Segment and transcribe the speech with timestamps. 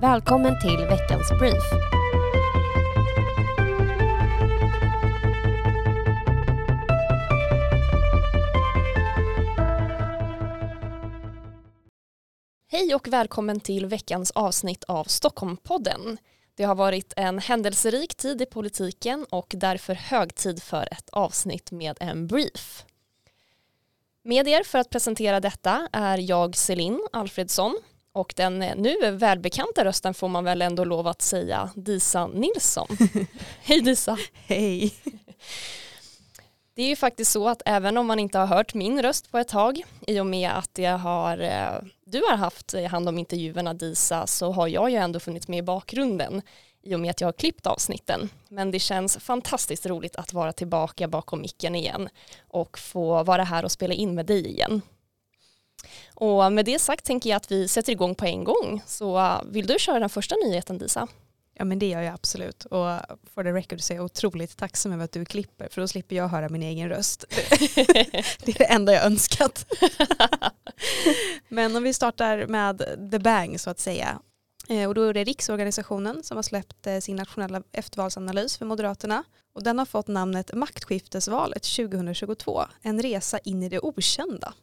[0.00, 1.62] Välkommen till veckans brief.
[12.68, 16.18] Hej och välkommen till veckans avsnitt av Stockholmpodden.
[16.54, 21.70] Det har varit en händelserik tid i politiken och därför hög tid för ett avsnitt
[21.70, 22.84] med en brief.
[24.24, 27.78] Med er för att presentera detta är jag Celine Alfredsson
[28.16, 32.88] och den nu välbekanta rösten får man väl ändå lov att säga Disa Nilsson.
[33.62, 34.18] Hej Disa!
[34.46, 34.94] Hej!
[36.74, 39.38] Det är ju faktiskt så att även om man inte har hört min röst på
[39.38, 43.74] ett tag i och med att jag har, eh, du har haft hand om intervjuerna
[43.74, 46.42] Disa så har jag ju ändå funnits med i bakgrunden
[46.82, 48.28] i och med att jag har klippt avsnitten.
[48.48, 52.08] Men det känns fantastiskt roligt att vara tillbaka bakom micken igen
[52.48, 54.82] och få vara här och spela in med dig igen.
[56.14, 58.82] Och med det sagt tänker jag att vi sätter igång på en gång.
[58.86, 61.08] Så uh, vill du köra den första nyheten Disa?
[61.58, 63.00] Ja men det gör jag absolut och
[63.34, 66.16] for the record så är jag otroligt tacksam över att du klipper för då slipper
[66.16, 67.24] jag höra min egen röst.
[68.44, 69.66] det är det enda jag önskat.
[71.48, 72.78] men om vi startar med
[73.10, 74.18] the bang så att säga.
[74.68, 79.24] Eh, och då är det Riksorganisationen som har släppt eh, sin nationella eftervalsanalys för Moderaterna.
[79.54, 84.54] Och den har fått namnet Maktskiftesvalet 2022, en resa in i det okända.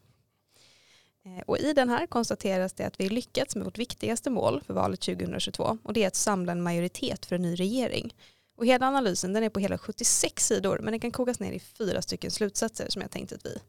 [1.25, 4.73] Eh, och I den här konstateras det att vi lyckats med vårt viktigaste mål för
[4.73, 8.15] valet 2022 och det är att samla en majoritet för en ny regering.
[8.57, 11.59] Och hela analysen den är på hela 76 sidor men den kan kokas ner i
[11.59, 13.59] fyra stycken slutsatser som jag tänkte att vi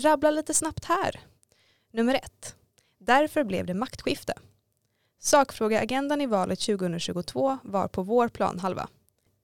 [0.00, 1.20] rabblar lite snabbt här.
[1.92, 2.56] Nummer ett.
[2.98, 4.34] Därför blev det maktskifte.
[5.18, 8.88] Sakfrågeagendan i valet 2022 var på vår planhalva.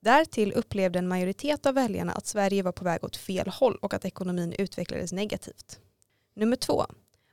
[0.01, 3.95] Därtill upplevde en majoritet av väljarna att Sverige var på väg åt fel håll och
[3.95, 5.81] att ekonomin utvecklades negativt.
[6.34, 6.86] Nummer två.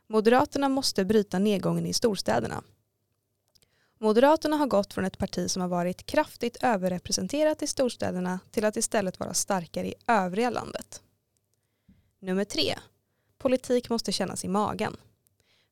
[0.08, 2.62] Moderaterna måste bryta nedgången i storstäderna.
[3.98, 8.76] Moderaterna har gått från ett parti som har varit kraftigt överrepresenterat i storstäderna till att
[8.76, 11.02] istället vara starkare i övriga landet.
[12.20, 12.78] Nummer tre.
[13.38, 14.96] Politik måste kännas i magen.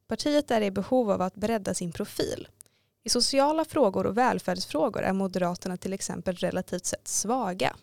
[0.07, 2.49] Partiet är i behov av att bredda sin profil.
[3.03, 7.77] I sociala frågor och välfärdsfrågor är Moderaterna till exempel relativt sett svaga.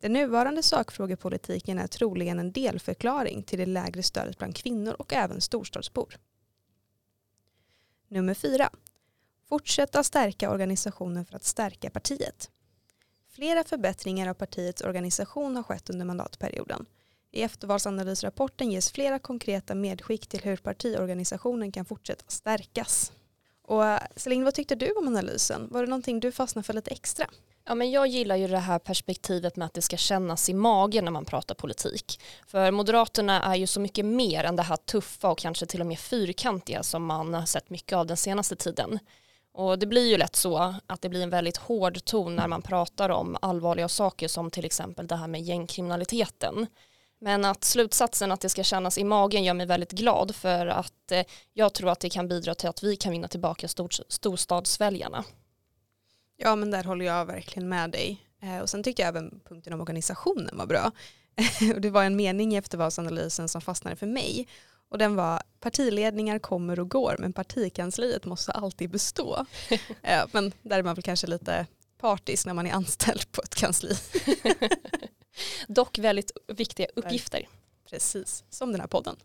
[0.00, 5.40] Den nuvarande sakfrågepolitiken är troligen en delförklaring till det lägre stödet bland kvinnor och även
[5.40, 6.18] storstadsbor.
[8.08, 8.70] Nummer fyra.
[9.48, 12.50] Fortsätta stärka organisationen för att stärka partiet.
[13.30, 16.86] Flera förbättringar av partiets organisation har skett under mandatperioden.
[17.30, 23.12] I eftervalsanalysrapporten ges flera konkreta medskick till hur partiorganisationen kan fortsätta stärkas.
[23.62, 23.82] Och
[24.16, 25.68] Celine, vad tyckte du om analysen?
[25.70, 27.26] Var det någonting du fastnade för lite extra?
[27.68, 31.04] Ja, men jag gillar ju det här perspektivet med att det ska kännas i magen
[31.04, 32.20] när man pratar politik.
[32.46, 35.86] För Moderaterna är ju så mycket mer än det här tuffa och kanske till och
[35.86, 38.98] med fyrkantiga som man har sett mycket av den senaste tiden.
[39.52, 42.62] Och det blir ju lätt så att det blir en väldigt hård ton när man
[42.62, 46.66] pratar om allvarliga saker som till exempel det här med gängkriminaliteten.
[47.20, 51.12] Men att slutsatsen att det ska kännas i magen gör mig väldigt glad för att
[51.12, 53.68] eh, jag tror att det kan bidra till att vi kan vinna tillbaka
[54.08, 55.24] storstadsväljarna.
[56.40, 58.24] Ja men där håller jag verkligen med dig.
[58.42, 60.92] Eh, och sen tyckte jag även punkten om organisationen var bra.
[61.74, 64.48] och det var en mening i eftervalsanalysen som fastnade för mig.
[64.88, 69.46] Och den var partiledningar kommer och går men partikansliet måste alltid bestå.
[70.02, 71.66] eh, men där är man väl kanske lite
[71.98, 73.94] partisk när man är anställd på ett kansli.
[75.68, 77.48] Dock väldigt viktiga uppgifter.
[77.90, 79.16] Precis, som den här podden.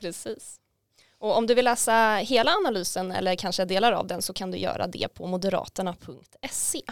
[0.00, 0.61] Precis.
[1.22, 4.58] Och om du vill läsa hela analysen eller kanske delar av den så kan du
[4.58, 6.82] göra det på moderaterna.se.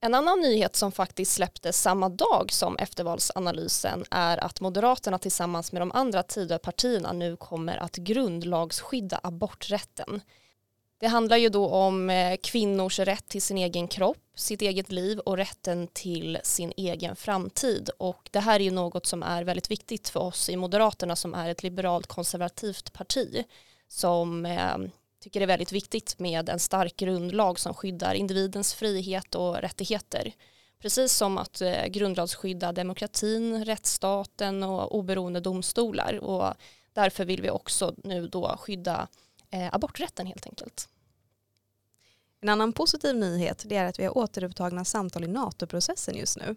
[0.00, 5.82] En annan nyhet som faktiskt släpptes samma dag som eftervalsanalysen är att Moderaterna tillsammans med
[5.82, 10.20] de andra Tidöpartierna nu kommer att grundlagsskydda aborträtten.
[11.02, 15.18] Det handlar ju då om eh, kvinnors rätt till sin egen kropp, sitt eget liv
[15.18, 17.90] och rätten till sin egen framtid.
[17.98, 21.34] Och det här är ju något som är väldigt viktigt för oss i Moderaterna som
[21.34, 23.44] är ett liberalt konservativt parti
[23.88, 24.76] som eh,
[25.20, 30.32] tycker det är väldigt viktigt med en stark grundlag som skyddar individens frihet och rättigheter.
[30.82, 36.18] Precis som att eh, grundlagsskydda demokratin, rättsstaten och oberoende domstolar.
[36.24, 36.54] Och
[36.92, 39.08] därför vill vi också nu då skydda
[39.50, 40.88] eh, aborträtten helt enkelt.
[42.42, 46.56] En annan positiv nyhet det är att vi har återupptagna samtal i NATO-processen just nu.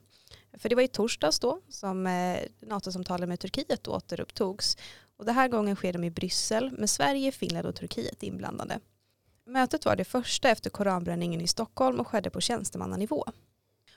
[0.58, 4.78] För det var i torsdags då som eh, NATO-samtalen med Turkiet återupptogs.
[5.18, 8.80] Och den här gången sker de i Bryssel med Sverige, Finland och Turkiet inblandade.
[9.46, 13.26] Mötet var det första efter koranbränningen i Stockholm och skedde på tjänstemannanivå.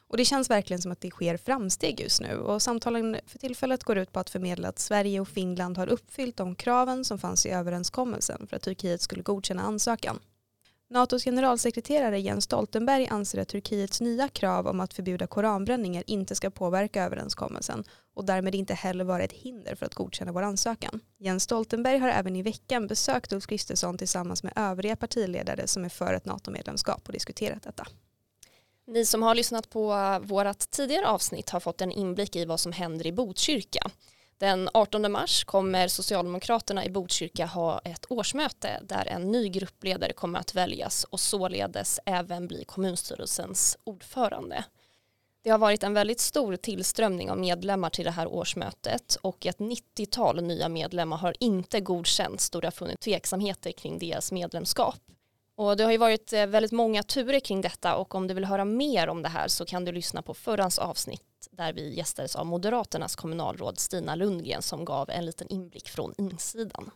[0.08, 3.84] Och det känns verkligen som att det sker framsteg just nu och samtalen för tillfället
[3.84, 7.46] går ut på att förmedla att Sverige och Finland har uppfyllt de kraven som fanns
[7.46, 10.18] i överenskommelsen för att Turkiet skulle godkänna ansökan.
[10.90, 16.50] NATOs generalsekreterare Jens Stoltenberg anser att Turkiets nya krav om att förbjuda koranbränningar inte ska
[16.50, 21.00] påverka överenskommelsen och därmed inte heller vara ett hinder för att godkänna vår ansökan.
[21.18, 25.88] Jens Stoltenberg har även i veckan besökt Ulf Kristersson tillsammans med övriga partiledare som är
[25.88, 27.86] för ett NATO-medlemskap och diskuterat detta.
[28.86, 32.72] Ni som har lyssnat på vårt tidigare avsnitt har fått en inblick i vad som
[32.72, 33.90] händer i Botkyrka.
[34.38, 40.38] Den 18 mars kommer Socialdemokraterna i Botkyrka ha ett årsmöte där en ny gruppledare kommer
[40.38, 44.64] att väljas och således även bli kommunstyrelsens ordförande.
[45.42, 49.58] Det har varit en väldigt stor tillströmning av medlemmar till det här årsmötet och ett
[49.58, 55.00] 90-tal nya medlemmar har inte godkänts då det har funnits tveksamheter kring deras medlemskap.
[55.56, 58.44] Och det har ju varit eh, väldigt många turer kring detta och om du vill
[58.44, 61.27] höra mer om det här så kan du lyssna på förrans avsnitt
[61.58, 66.90] där vi gästades av Moderaternas kommunalråd Stina Lundgren som gav en liten inblick från insidan.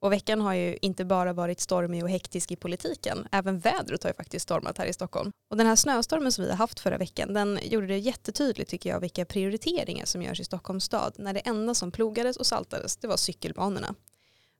[0.00, 4.10] Och veckan har ju inte bara varit stormig och hektisk i politiken, även vädret har
[4.10, 5.32] ju faktiskt stormat här i Stockholm.
[5.50, 8.90] Och den här snöstormen som vi har haft förra veckan, den gjorde det jättetydligt tycker
[8.90, 12.96] jag vilka prioriteringar som görs i Stockholms stad när det enda som plogades och saltades
[12.96, 13.94] det var cykelbanorna.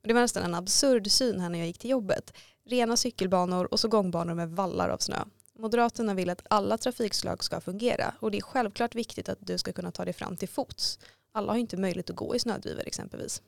[0.03, 2.33] Och det var nästan en absurd syn här när jag gick till jobbet.
[2.67, 5.25] Rena cykelbanor och så gångbanor med vallar av snö.
[5.59, 9.73] Moderaterna vill att alla trafikslag ska fungera och det är självklart viktigt att du ska
[9.73, 10.99] kunna ta dig fram till fots.
[11.33, 13.43] Alla har inte möjlighet att gå i snödrivor exempelvis.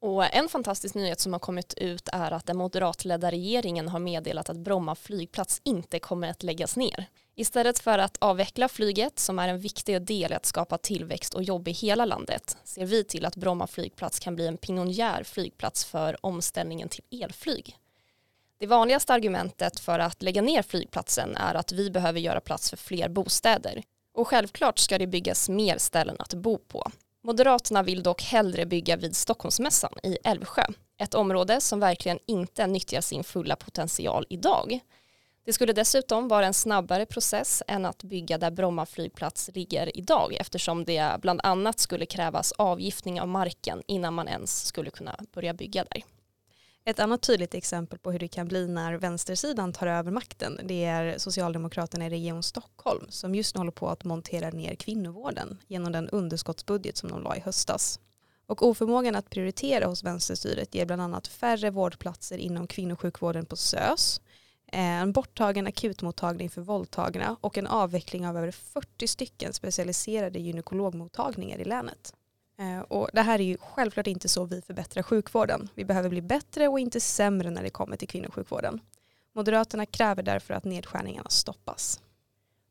[0.00, 4.50] Och en fantastisk nyhet som har kommit ut är att den moderatledda regeringen har meddelat
[4.50, 7.06] att Bromma flygplats inte kommer att läggas ner.
[7.34, 11.42] Istället för att avveckla flyget som är en viktig del i att skapa tillväxt och
[11.42, 15.84] jobb i hela landet ser vi till att Bromma flygplats kan bli en pionjär flygplats
[15.84, 17.78] för omställningen till elflyg.
[18.64, 22.76] Det vanligaste argumentet för att lägga ner flygplatsen är att vi behöver göra plats för
[22.76, 23.82] fler bostäder.
[24.14, 26.90] Och självklart ska det byggas mer ställen att bo på.
[27.22, 30.62] Moderaterna vill dock hellre bygga vid Stockholmsmässan i Älvsjö,
[30.98, 34.80] ett område som verkligen inte nyttjar sin fulla potential idag.
[35.44, 40.36] Det skulle dessutom vara en snabbare process än att bygga där Bromma flygplats ligger idag
[40.40, 45.54] eftersom det bland annat skulle krävas avgiftning av marken innan man ens skulle kunna börja
[45.54, 46.02] bygga där.
[46.86, 50.84] Ett annat tydligt exempel på hur det kan bli när vänstersidan tar över makten det
[50.84, 55.92] är Socialdemokraterna i Region Stockholm som just nu håller på att montera ner kvinnovården genom
[55.92, 58.00] den underskottsbudget som de la i höstas.
[58.46, 64.20] Och oförmågan att prioritera hos vänsterstyret ger bland annat färre vårdplatser inom kvinnosjukvården på SÖS,
[64.72, 71.58] eh, en borttagen akutmottagning för våldtagna och en avveckling av över 40 stycken specialiserade gynekologmottagningar
[71.58, 72.14] i länet.
[72.58, 75.68] Eh, och det här är ju självklart inte så vi förbättrar sjukvården.
[75.74, 78.80] Vi behöver bli bättre och inte sämre när det kommer till kvinnosjukvården.
[79.32, 82.00] Moderaterna kräver därför att nedskärningarna stoppas.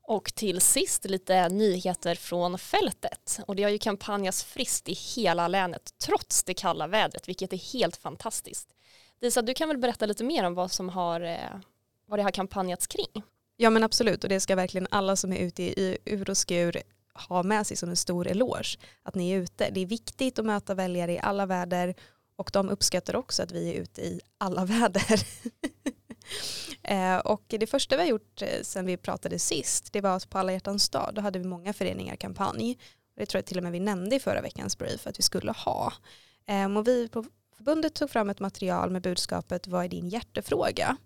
[0.02, 3.40] Och till sist lite nyheter från fältet.
[3.46, 7.72] Och det har ju kampanjats friskt i hela länet trots det kalla vädret, vilket är
[7.72, 8.68] helt fantastiskt.
[9.20, 11.60] Disa, du kan väl berätta lite mer om vad som har, eh,
[12.06, 13.22] vad det har kampanjats kring?
[13.56, 16.82] Ja men absolut och det ska verkligen alla som är ute i ur och skur
[17.14, 19.70] ha med sig som en stor eloge att ni är ute.
[19.70, 21.94] Det är viktigt att möta väljare i alla väder
[22.36, 25.26] och de uppskattar också att vi är ute i alla väder.
[26.82, 30.30] Eh, och det första vi har gjort eh, sen vi pratade sist det var att
[30.30, 32.78] på alla hjärtans dag då hade vi många föreningar kampanj.
[33.16, 35.52] Det tror jag till och med vi nämnde i förra veckans brief att vi skulle
[35.52, 35.92] ha.
[36.46, 37.24] Eh, och vi på
[37.56, 40.96] förbundet tog fram ett material med budskapet vad är din hjärtefråga?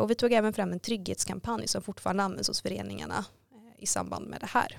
[0.00, 3.24] Och vi tog även fram en trygghetskampanj som fortfarande används hos föreningarna
[3.78, 4.78] i samband med det här.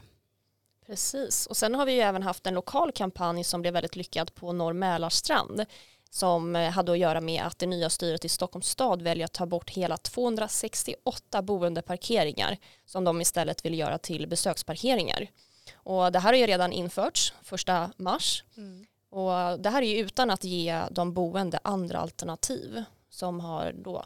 [0.87, 4.35] Precis, och sen har vi ju även haft en lokal kampanj som blev väldigt lyckad
[4.35, 5.65] på Norr Mälarstrand
[6.09, 9.33] som eh, hade att göra med att det nya styret i Stockholms stad väljer att
[9.33, 15.27] ta bort hela 268 boendeparkeringar som de istället vill göra till besöksparkeringar.
[15.75, 18.85] Och det här har ju redan införts första mars mm.
[19.09, 24.05] och det här är ju utan att ge de boende andra alternativ som har då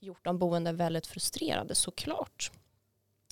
[0.00, 2.50] gjort de boende väldigt frustrerade såklart.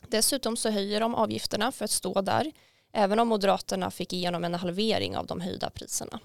[0.08, 2.52] Dessutom så höjer de avgifterna för att stå där
[2.92, 6.20] även om Moderaterna fick igenom en halvering av de höjda priserna.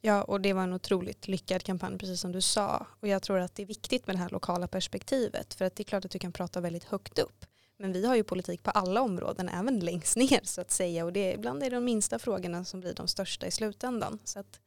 [0.00, 2.86] Ja, och det var en otroligt lyckad kampanj, precis som du sa.
[3.00, 5.82] Och jag tror att det är viktigt med det här lokala perspektivet, för att det
[5.82, 7.44] är klart att du kan prata väldigt högt upp.
[7.76, 11.04] Men vi har ju politik på alla områden, även längst ner så att säga.
[11.04, 14.18] Och det, ibland är det de minsta frågorna som blir de största i slutändan.
[14.24, 14.60] Så att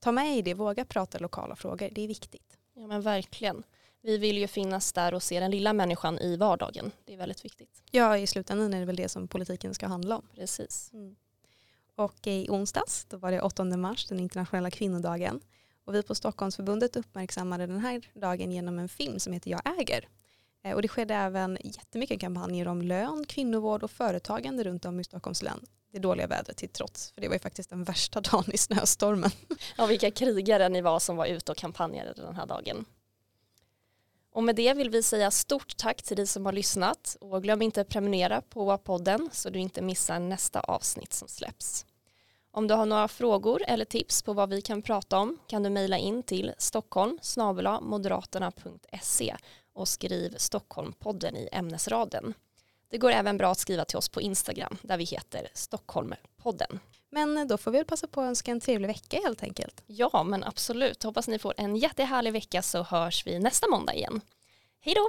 [0.00, 2.58] ta med i det, våga prata lokala frågor, det är viktigt.
[2.74, 3.62] Ja men verkligen
[4.04, 6.92] vi vill ju finnas där och se den lilla människan i vardagen.
[7.04, 7.82] Det är väldigt viktigt.
[7.90, 10.28] Ja, i slutändan är det väl det som politiken ska handla om.
[10.34, 10.90] Precis.
[10.92, 11.16] Mm.
[11.96, 15.40] Och i onsdags, då var det 8 mars, den internationella kvinnodagen.
[15.84, 20.08] Och vi på Stockholmsförbundet uppmärksammade den här dagen genom en film som heter Jag äger.
[20.64, 25.04] Eh, och det skedde även jättemycket kampanjer om lön, kvinnovård och företagande runt om i
[25.04, 25.66] Stockholms län.
[25.92, 29.30] Det dåliga vädret till trots, för det var ju faktiskt den värsta dagen i snöstormen.
[29.76, 32.84] Ja, vilka krigare ni var som var ute och kampanjade den här dagen.
[34.34, 37.62] Och med det vill vi säga stort tack till dig som har lyssnat och glöm
[37.62, 41.86] inte att prenumerera på podden så du inte missar nästa avsnitt som släpps.
[42.50, 45.70] Om du har några frågor eller tips på vad vi kan prata om kan du
[45.70, 47.18] mejla in till stockholm
[47.80, 49.36] moderaterna.se
[49.72, 52.34] och skriv Stockholmpodden i ämnesraden.
[52.90, 56.80] Det går även bra att skriva till oss på Instagram där vi heter Stockholmpodden.
[57.14, 59.82] Men eh, då får vi väl passa på att önska en trevlig vecka helt enkelt.
[59.86, 61.02] Ja, men absolut.
[61.02, 64.20] Hoppas ni får en jättehärlig vecka så hörs vi nästa måndag igen.
[64.80, 65.08] Hej då!